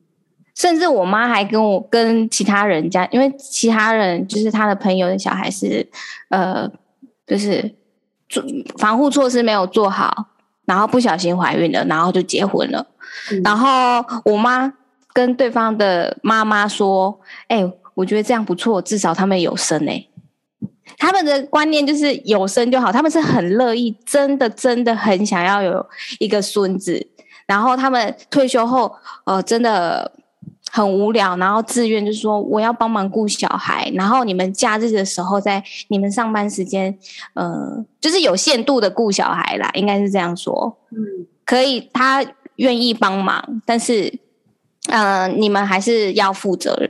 [0.59, 5.87] 甚至我妈还跟我跟其他人家，因为其他人就是他的朋友的小孩是，
[6.27, 6.69] 呃，
[7.25, 7.73] 就是
[8.27, 8.43] 做
[8.77, 10.25] 防护措施没有做好，
[10.65, 12.85] 然后不小心怀孕了，然后就结婚了。
[13.31, 14.73] 嗯、然后我妈
[15.13, 17.17] 跟对方的妈妈说
[17.47, 20.09] ：“哎、欸，我觉得这样不错，至少他们有生哎、欸。
[20.97, 25.87] 他们的观念就是有生就好，他们是很乐意，真的真的很想要有
[26.19, 27.07] 一个孙子。
[27.47, 28.93] 然后他们退休后，
[29.23, 30.11] 呃，真的。”
[30.71, 36.95] 很无聊，然后自愿就是说我要帮忙顾小孩，然后你们假日的时候在你们上班时间，
[37.33, 40.77] 呃，就是有限度的顾小孩啦，应该是这样说。
[40.91, 42.23] 嗯，可以，他
[42.57, 44.13] 愿意帮忙，但是，
[44.89, 46.89] 呃，你们还是要负责，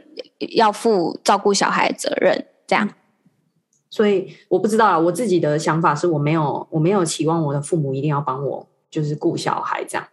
[0.55, 2.89] 要负照顾小孩的责任，这样。
[3.89, 10.05] 所以我不知道啊，我自己的想法是我没有，我没有期望我的父母一定要帮我，就是顾小孩这样。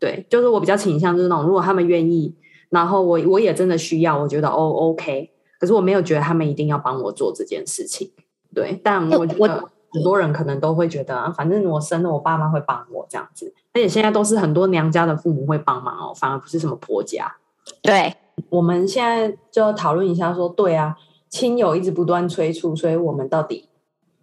[0.00, 2.34] 对，就是我比较倾向就是那种，如果他们愿意。
[2.74, 8.10] 然后我我也真的需要，我觉得哦 OK，可是我没有觉得他们一定要帮我做这件事情，
[8.52, 8.80] 对。
[8.82, 13.54] 但我觉得很多人可能都会觉得，啊，反正我生了，我爸妈会帮我这样子。
[13.74, 17.32] 而且现在都是很多娘家的父母会帮忙哦，反而不是什么婆家。
[17.80, 18.12] 对，
[18.50, 20.96] 我们现在就要讨论一下说，说对啊，
[21.28, 23.68] 亲友一直不断催促，所以我们到底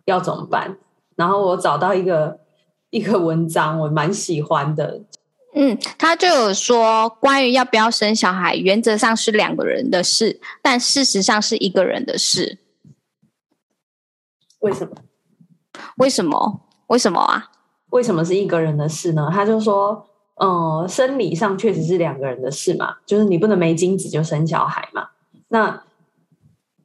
[0.04, 0.78] 要怎么办？
[1.16, 2.38] 然后我找到一个
[2.90, 5.02] 一个文章，我蛮喜欢的。
[5.54, 12.58] 嗯，他就有说，关于要不要生小孩，原则上是两个人的事，但事实上是一个人的事。
[14.60, 14.96] 为什么？
[15.98, 16.62] 为什么？
[16.88, 17.52] 为什么啊？
[17.90, 19.30] 为什么是一个人的事呢？
[19.34, 25.10] 他就说，嗯，生理上确实是两个人的事嘛，就是你不能没精子就生小孩嘛。
[25.50, 25.84] 那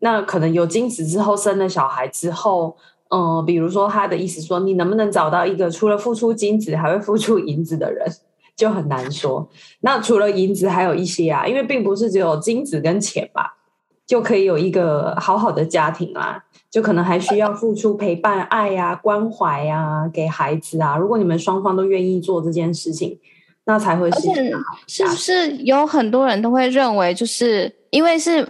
[0.00, 2.76] 那可能有精子之后生了小孩之后，
[3.11, 8.05] 嗯，比如说他的意思说，你能不能找到一个除了付出精子还会付出银子的人？
[8.57, 9.49] 就很难说。
[9.81, 13.59] 那除了银子，还有一些啊，因为并不是只有金子跟钱吧，
[14.07, 16.42] 就可以有一个好好的家庭啊。
[16.69, 20.95] 就可能还需要付出陪伴、爱呀、啊、关怀呀、啊，给孩子啊。
[20.95, 23.19] 如果你们双方都愿意做这件事情，
[23.64, 24.21] 那才会是。
[24.87, 28.47] 是不是有很多人都会认为，就是因为是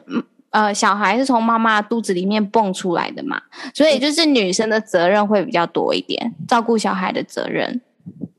[0.51, 3.41] 呃，小孩是从妈妈肚子里面蹦出来的嘛，
[3.73, 7.81] 所以就是女生的责任会比较多一点，照顾小孩的责任。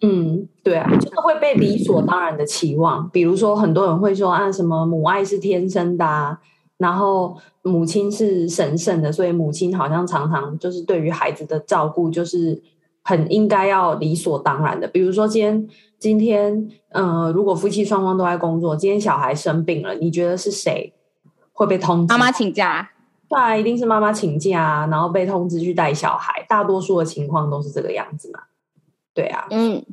[0.02, 3.10] 嗯，对啊，就是会被理所当然的期望。
[3.10, 6.40] 比如说，很多人会说啊，什么母爱是天生的啊，
[6.78, 12.62] 然后母亲是神圣的，所以母亲好像常常就是对于孩子的照顾，就是
[13.04, 14.88] 很应该要理所当然的。
[14.88, 20.94] 比如说，今天今天，呃，如果夫妻双方都在工作，今天小孩生病了，你觉得是谁
[21.54, 22.14] 会被通知？
[22.14, 22.92] 妈妈请假？
[23.28, 26.46] 对啊，一定是妈妈请假，然后被通知去带小孩。
[26.48, 28.40] 大多数的情况都是这个样子嘛。
[29.18, 29.84] 对啊，嗯。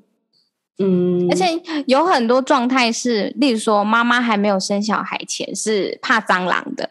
[0.80, 1.46] 嗯，而且
[1.86, 6.82] 有很多状态是，例如说妈妈还没有生小孩前是怕蟑螂的，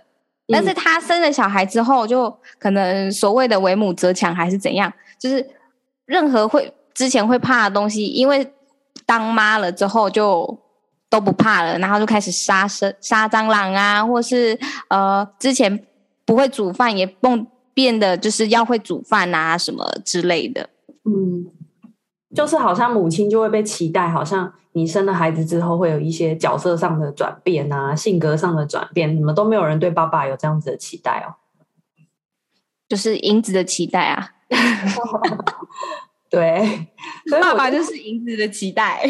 [0.48, 5.46] 嗯、但是她生了小孩之后，就可能所谓的为母则强还是怎样，就是
[6.06, 8.50] 任何会之前会怕的东西，因为
[9.06, 10.58] 当妈了之后就
[11.10, 15.86] 都不怕了，然后就开始杀生杀蟑螂啊，或是呃之前
[16.24, 20.70] 不会煮饭也蹦变得就是要会煮饭啊什么之类的，
[21.04, 21.52] 嗯。
[22.34, 31.38] 就是好像母亲就会被期待，好像你生了孩子之后会有一些角色上的转变啊，性格上的转变，怎么都没有人对爸爸有这样子的期待哦，
[32.88, 34.30] 就是银子的期待啊，
[36.30, 36.88] 对，
[37.28, 39.04] 所以爸爸就是银子的期待，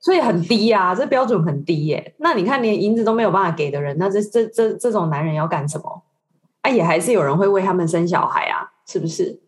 [0.00, 2.14] 所以很低啊，这标准很低耶。
[2.18, 6.02] 那你看，连银子都没有办法给的人，那这这这这种男人要干什么？
[6.62, 9.40] 啊，也还是有人会为他们生小孩啊，是不是？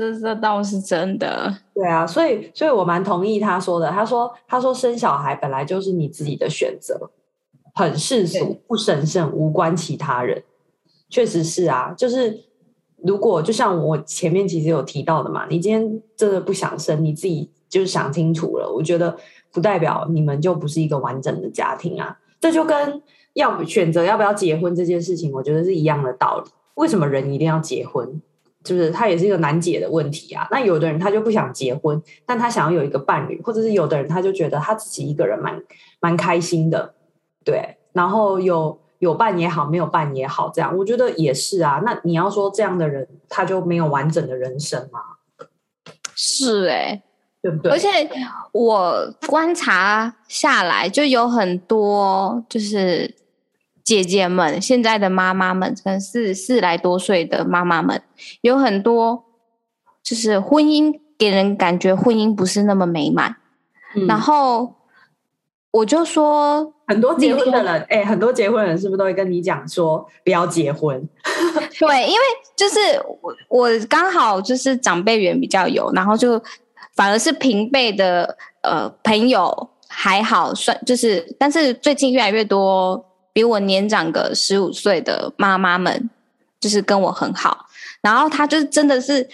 [0.00, 3.90] 这这倒是真的，对啊，所以所以我蛮同意他说的。
[3.90, 7.10] 他说他说生小孩本来就是你自己的选择，
[7.74, 10.42] 很世俗，不神圣，无关其他人。
[11.10, 12.44] 确实是啊，就是
[12.96, 18.72] 如果就像我前面其实有提到的嘛，你今天真的不想生，你自己就是想清楚了。
[18.72, 19.14] 我觉得
[19.52, 22.18] 不代表你们就不是一个完整的家庭啊。
[22.40, 23.02] 这就跟
[23.34, 26.50] 要选择要不要结婚这件事情，我觉得是一样的道理。
[26.76, 28.22] 为什么人一定要结婚？
[28.64, 30.46] 就是他也是一个难解的问题啊。
[30.50, 35.62] 那有的人他就不想结婚，但他想要有一个伴侣，或者是有的人他就觉得他自己一个人蛮
[36.00, 36.94] 蛮开心的，
[37.44, 37.76] 对。
[37.92, 38.78] 然后有。
[39.00, 41.80] 有伴也好，没有伴也好，这样我觉得也是啊。
[41.86, 45.00] 那你要说这样的人，他就没有完整的人生吗？
[46.14, 47.02] 是哎、欸，
[47.40, 47.72] 对不对？
[47.72, 47.88] 而且
[48.52, 53.10] 我观察下来，就有很多就是
[53.90, 58.00] 姐姐们，现在的妈妈们，可能是四来多岁的妈妈们，
[58.42, 59.24] 有很多
[60.00, 63.34] 就是婚姻给人感觉婚姻不是那么美满，
[63.96, 64.76] 嗯、然后。
[65.72, 71.00] 我就说，很多结婚的人，哎、欸，很多结婚的人是不是都会跟你讲说不要结婚？
[71.78, 72.20] 对，因为
[72.56, 72.76] 就是
[73.22, 76.42] 我我刚好就是长辈缘比较有，然后就
[76.96, 83.00] 反而是平辈的呃朋友还好算，就是但是最近越来越多
[83.32, 86.10] 比我年长个十五岁的妈妈们，
[86.58, 87.66] 就是跟我很好，
[88.00, 89.28] 然后她就是真的是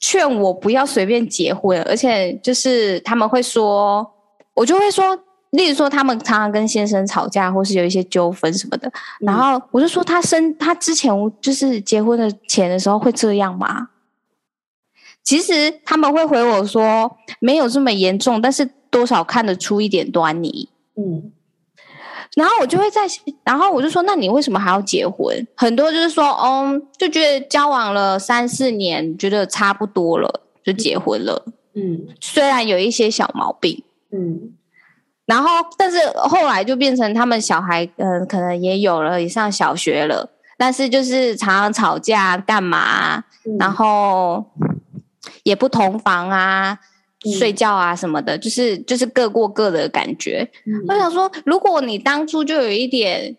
[0.00, 4.10] 劝我不要随便结婚，而且就是他们会说，
[4.54, 5.18] 我就会说。
[5.54, 8.88] 例如说，他们常常跟先生吵架，或是有一些纠纷什么的，
[9.20, 13.90] 嗯、然后我就说，他生他之前就是结婚的前的时候会这样吗？
[15.22, 20.68] 其实他们会回我说，没有这么严重，但是多少看得出一点端倪。
[20.96, 21.30] 嗯，
[22.36, 23.02] 然后我就会在，
[23.44, 25.46] 然后我就说，那你为什么还要结婚？
[25.56, 31.44] 很多就是说，哦，就觉得交往了三四年，觉得差不多了，就结婚了。
[31.74, 33.82] 嗯，虽然有一些小毛病。
[34.12, 34.54] 嗯。
[35.26, 40.28] 然后，但是后来就变成他们小孩，嗯、呃，可能也有了，也上小学了。
[40.58, 43.16] 但是就是常常吵架，干嘛？
[43.46, 44.44] 嗯、然后
[45.42, 46.78] 也不同房啊，嗯、
[47.32, 50.48] 睡觉啊什么的，就是就是各过各的感觉。
[50.66, 53.36] 嗯、我想说，如果你当初就有一点，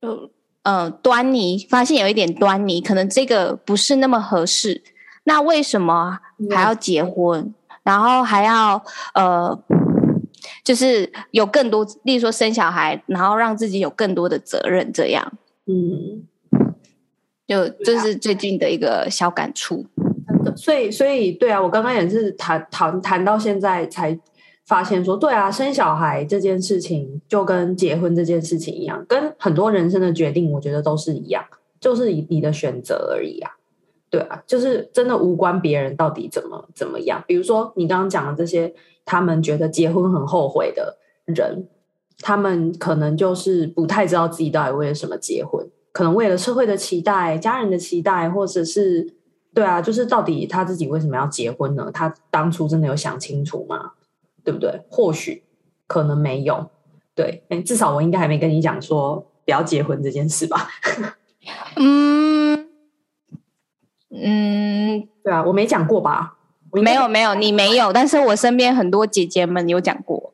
[0.00, 0.30] 嗯、
[0.62, 4.82] 呃、端倪，发现有一点端倪，可能这个不是那么合适，
[5.24, 6.18] 那为什么
[6.50, 7.40] 还要结婚？
[7.40, 8.82] 嗯、然后还要
[9.14, 9.58] 呃？
[10.62, 15.32] 就是有更多，例如说生小孩，然后让自己有更多的责任，这样，
[15.66, 16.26] 嗯，
[17.46, 19.86] 就这是最近的一个小感触。
[20.56, 24.18] 所以，所以，对啊，我刚刚也是谈谈谈到现在才
[24.66, 31.44] 发现说，对啊，生小孩这件事情就跟结婚这件事情一样，跟很多人生的决定，我觉得都是一样，
[31.78, 33.50] 就是你的选择而已啊。
[34.10, 37.22] 对啊，就是真的无关别人到底怎么怎么样。
[37.26, 38.72] 比如说你刚刚讲的这些，
[39.04, 41.66] 他们觉得结婚很后悔的人，
[42.20, 49.14] 他们可能就是不太知道自己到底为了什么结婚，可能为了社会的期待、家人的期待，或者是
[49.54, 51.90] 对啊，就是到底他自己为什么要结婚呢？
[51.94, 53.92] 他当初真的有想清楚吗？
[54.42, 54.82] 对不对？
[54.90, 55.44] 或许
[55.86, 56.70] 可能没有。
[57.14, 60.68] 对，哎，至少我应该还没跟你讲说不要结婚这件事吧？
[61.76, 62.68] 嗯。
[64.10, 66.36] 嗯，对啊，我没讲过吧？
[66.72, 70.33] 没有没有，你没有，但是我身边很多姐姐们有讲过。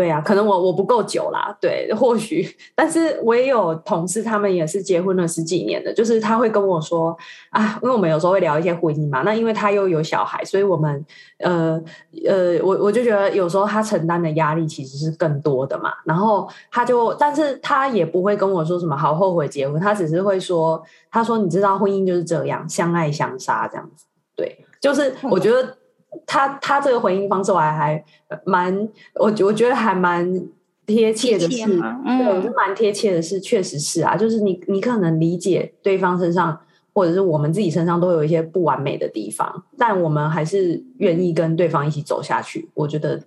[0.00, 7.14] 对啊，可能我我不够久啦，对，或许，但是我也有同事，他们也是结婚了十几年的，就是他会跟我说
[7.50, 11.04] 啊，因为我们有时候会聊一些婚姻嘛，那因为他又有小孩，所以我们
[11.40, 11.78] 呃
[12.26, 25.76] 呃，我我就觉得有时候他承担的压力其实是更多的嘛，然后他就，但是他也不会跟我说什么好后悔结婚，他只是会说，他说你知道婚姻就是这样，相爱相杀这样子，对，就是我觉得。
[26.26, 28.04] 他他这个回应方式我还还
[28.44, 30.48] 蛮我我觉得还蛮
[30.86, 36.58] 贴切的是，嗯、对，我觉得蛮贴切的是，确实是啊，就是你你可能理解对方身上
[36.92, 42.68] 或者是我们自己身上都有一些不完美的地方，但我们还是愿意跟对方一起走下去。
[42.74, 43.22] 我觉得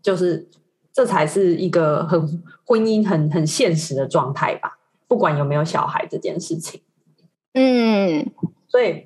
[0.00, 0.46] 就是
[0.92, 6.80] 这才是一个很婚姻很很现实的状态吧，不管有没有小孩这件事情。
[7.54, 8.30] 嗯，
[8.68, 9.04] 所以。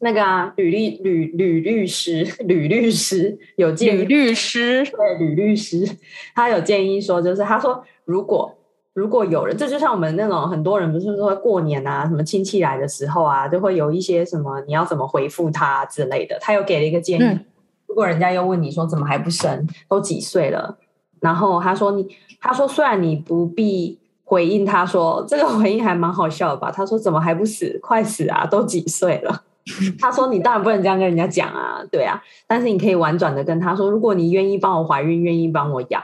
[0.00, 5.88] 那个啊，吕律吕吕律师，吕律师有建议，吕律师对吕律师，
[6.34, 8.56] 他有建议说，就是他说，如果
[8.94, 16.38] 如果有人，这就像我们那种很多人不是说过年啊，什么亲戚来的时候啊，就会有一些什么你要怎么回复他之类的。
[16.40, 17.44] 他又给了一个建议，嗯、
[17.86, 20.78] 如果人家又问你说怎么还不生，都几岁了？
[21.20, 22.08] 然后他说你，
[22.40, 26.72] 他说虽然你不必回应，他说这个回应还蛮好笑的吧？
[26.72, 27.78] 他说怎么还不死？
[27.82, 28.46] 快死啊！
[28.46, 29.44] 都几岁了？
[30.00, 32.22] 他说：“你当然不能这样跟人家讲啊，对啊。
[32.46, 36.02] 但是你可以婉转的跟他说，如果你愿意帮我怀孕，愿意帮我养，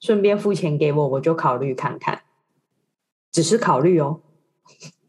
[0.00, 2.22] 顺便付钱给我，我就考虑看看。
[3.32, 4.20] 只是考虑哦。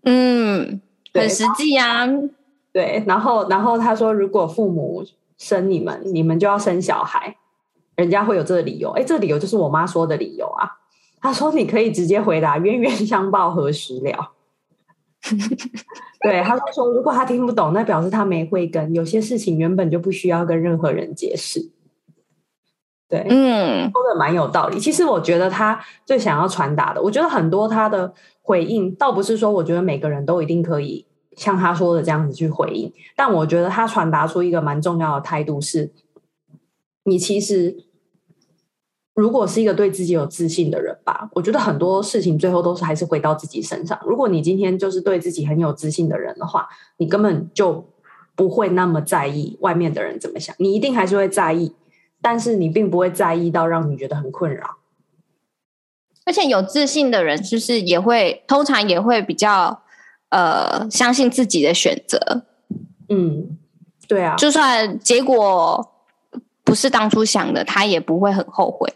[0.04, 0.82] 嗯，
[1.14, 2.08] 很实际啊。
[2.72, 5.04] 对，然后然后他说，如果父母
[5.38, 7.36] 生你们，你们就要生小孩，
[7.96, 8.92] 人家会有这个理由。
[8.92, 10.70] 哎，这个理由就是我妈说的理由啊。
[11.20, 14.34] 他说你可以直接回答“冤冤相报何时了”。
[16.24, 18.94] 对，他就说，如果他听不懂，那表示他没慧根。
[18.94, 21.72] 有些事情原本就不需要跟任何人解释。
[23.10, 24.80] 对，嗯，说的蛮有道理。
[24.80, 31.06] 其实我觉得他最想要传达的，我觉得很多他的回应，倒不是说我觉得每个人都一定可以
[31.38, 35.94] 像他说的这样子去回应，但我觉得他传达出一个蛮重要的态度是，
[37.06, 37.86] 你其实
[39.18, 44.00] 如果是一个对自己有自信的人吧，我觉得很多事情最后都是还是回到自己身上。
[44.06, 47.84] 如果你今天就是对自己很有自信的人的话，你根本就
[48.36, 51.74] 不会那么在意外面的人怎么想，你一定还是会在意。
[52.22, 54.78] 但是你并不会在意到让你觉得很困扰，
[56.26, 59.82] 而且有自信的人就是也会通常也会比较
[60.30, 62.44] 呃相信自己的选择。
[63.10, 63.58] 嗯，
[64.08, 65.92] 对啊，就算结果
[66.64, 68.94] 不是当初想的，他也不会很后悔。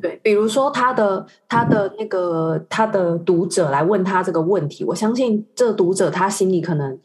[0.00, 6.98] 对，比如说他的他的那个他的读者来问他这个问题，我相信这读者他心里可能。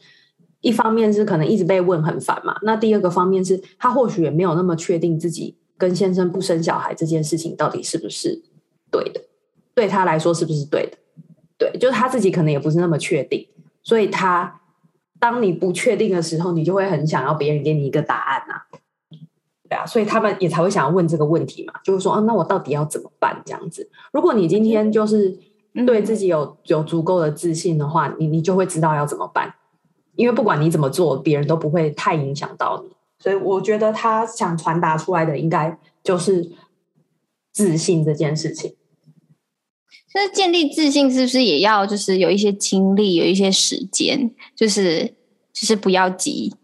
[0.60, 8.42] 一方面是可能一直被问很烦嘛，那第二个方面是他或许也没有那么确定自己跟先生不生小孩这件事情到底是不是
[8.90, 9.20] 对的，
[9.74, 10.96] 对他来说是不是对的？
[11.58, 13.46] 对，就是他自己可能也不是那么确定，
[13.82, 14.62] 所以他
[15.20, 18.54] 当你不确定的时候，你就会很想要别人给你一个答案呐，
[19.68, 23.42] 对啊，所以他们也才会想要问这个问题嘛，就是说啊，那我到底要怎么办？
[23.46, 25.36] 这样子，如果你今天就是
[25.86, 29.54] 对自己有有足够的自信的话，你你就会知道要怎么办。
[30.16, 36.52] 因为不管你怎么做，别人都不会太影响到你，所以我觉得他想传达出来的应该就是
[37.52, 38.76] 自信这件事情。
[40.14, 45.12] 那建立自信是不是也要就是有一些经历，有一些时间，就是
[45.52, 46.54] 就是不要急。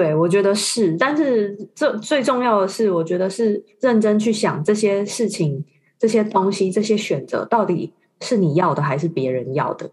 [0.00, 5.62] 对，我觉得是，但是这最重要的是，我觉得是认真去想这些事情、
[5.98, 7.92] 这些东西、这些选择到底
[8.22, 9.90] 是你要的还是别人要的。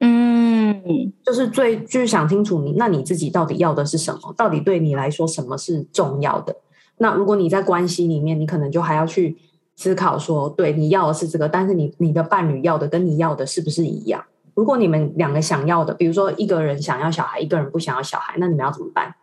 [0.00, 0.82] 嗯，
[1.24, 4.34] 就是最就是想清楚你，那你自己到底要的是什么？
[4.36, 6.56] 到底对你来说什么是重要的？
[6.98, 9.36] 那如果你在关系里面，你可能就还要去
[9.76, 14.24] 思考说，对，你要的是这个，但是你你的伴侣要的跟你要的是不是一样？
[14.56, 19.14] 如果你们两个想要的，比如说一个人想要小孩，一个人不想要小孩，那你们要怎么办？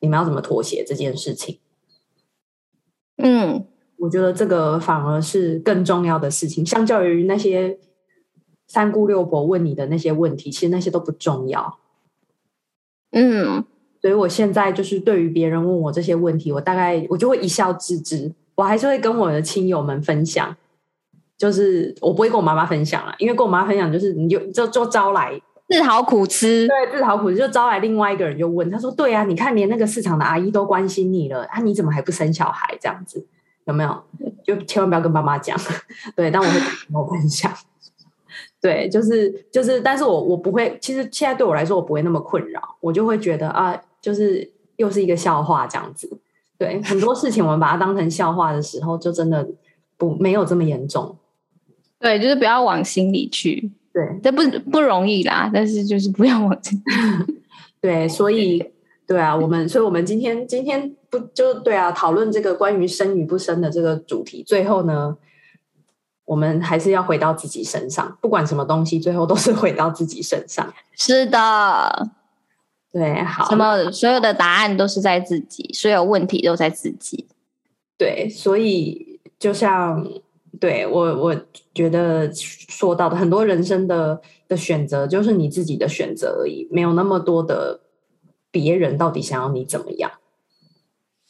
[0.00, 1.60] 你们要怎么妥协这件事情？
[3.18, 3.64] 嗯，
[3.98, 7.78] 我觉得这个反而是更重要的事情，相较于那些。
[8.72, 11.80] 三姑六婆问你的那些问题，其实那些都不重要。
[13.10, 13.64] 嗯，
[14.00, 18.32] 所以我现在就是对于别人问我这些问题，我大概我就会一笑置之。
[18.54, 20.56] 我还是会跟我的亲友们分享，
[21.40, 26.68] 就是我不会跟我妈妈分享了，因为跟我妈分享就是你就就就招来自讨苦吃。
[26.68, 32.76] 对，自讨苦吃就招来另外一个人就问他说：“对啊，你看连那个市场的阿姨都关心你了，啊，你怎么还不生小孩？
[32.78, 33.26] 这样子
[33.64, 34.04] 有没有？
[34.44, 35.56] 就千万不要跟妈妈讲。
[36.14, 37.50] 对，但我会跟我分享。
[38.60, 46.20] ”对，就是就是，但是我我不会，其实现在对我来说，我不会那么困扰，我就会觉得啊，就是又是一个笑话这样子。
[46.58, 49.48] 对，很多事情我们把它当成笑话的时候，就真的
[49.96, 51.16] 不没有这么严重。
[52.00, 53.70] 对，就是不要往心里去。
[53.92, 57.34] 对，这不不容易啦，但是就是不要往心里。
[57.80, 58.64] 对，所以
[59.06, 65.16] 对啊，我们所以我们今天今天不就对啊，讨论这个关于生与不生的这个主题，最后呢，
[66.24, 70.72] 我们还是要回到自己身上，不管什么东西，最后都是回到自己身上。
[70.96, 72.08] 是的，
[72.92, 77.26] 对，好，什么所有的答案都是在自己，所有问题都在自己。
[77.98, 80.06] 对，所以就像
[80.58, 81.36] 对我，我
[81.72, 87.80] 觉得说到的很多人生的的选择，就是你自己的选择而已，没有那么多的
[88.50, 90.10] 别人到底想要你怎么样。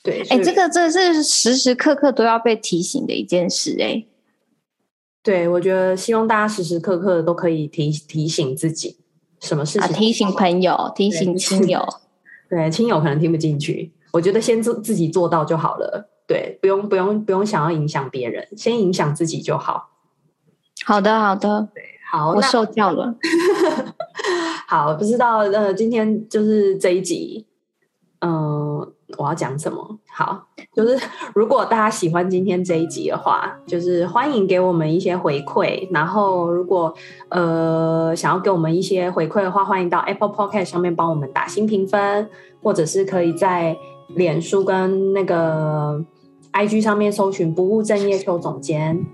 [0.03, 4.07] 对，哎，这个这是时时刻刻都要被提醒的一件事，哎。
[5.23, 8.97] 对，我觉得希望大家时时刻刻都可以提提醒自己，
[9.39, 9.83] 什么事情？
[9.83, 11.87] 啊，提醒朋友，提醒亲友。
[12.49, 13.93] 对，亲友可能听不进去。
[14.13, 16.10] 我觉得先做自己做到就好了。
[16.31, 19.91] 对，不用不用不用想要影响别人，先影响自己就好。
[20.85, 21.69] 好的，好的。
[21.75, 23.13] 对，好，我受教了。
[24.69, 27.47] 好，不知道呃，今天就是这一集，
[28.21, 28.93] 嗯、呃。
[29.19, 29.99] 我要讲什么？
[30.09, 30.97] 好，就是
[31.35, 35.89] 如果大家喜欢今天这一集的话，就是欢迎给我们一些回馈。
[35.91, 36.95] 然后，如果
[37.31, 42.31] 呃想要给我们一些回馈的话，欢迎到 Apple Podcast 上面帮我们打新评分，
[42.63, 43.77] 或者是可以在
[44.15, 46.01] 脸书跟那个
[46.53, 49.05] IG 上面搜寻“不务正业邱总监”。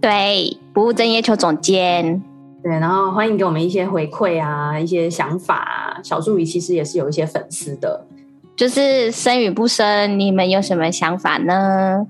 [0.00, 2.22] 对，不务正业邱总监。
[2.62, 6.00] 对，然后欢迎给我们一些回馈啊，一些想法啊。
[6.02, 8.06] 小助理其实也是有一些粉丝的，
[8.56, 12.06] 就是生与不生，你们有什么想法呢？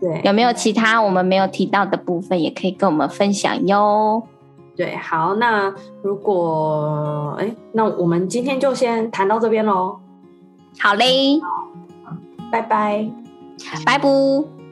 [0.00, 4.22] 对，有没有其他我们没有提到的部分，也可以跟我们分享哟。
[4.76, 9.98] 对，好，那如果哎，那我们今天就先谈到这边喽。
[10.78, 11.40] 好嘞，
[12.50, 13.08] 拜拜，
[13.84, 14.63] 拜拜。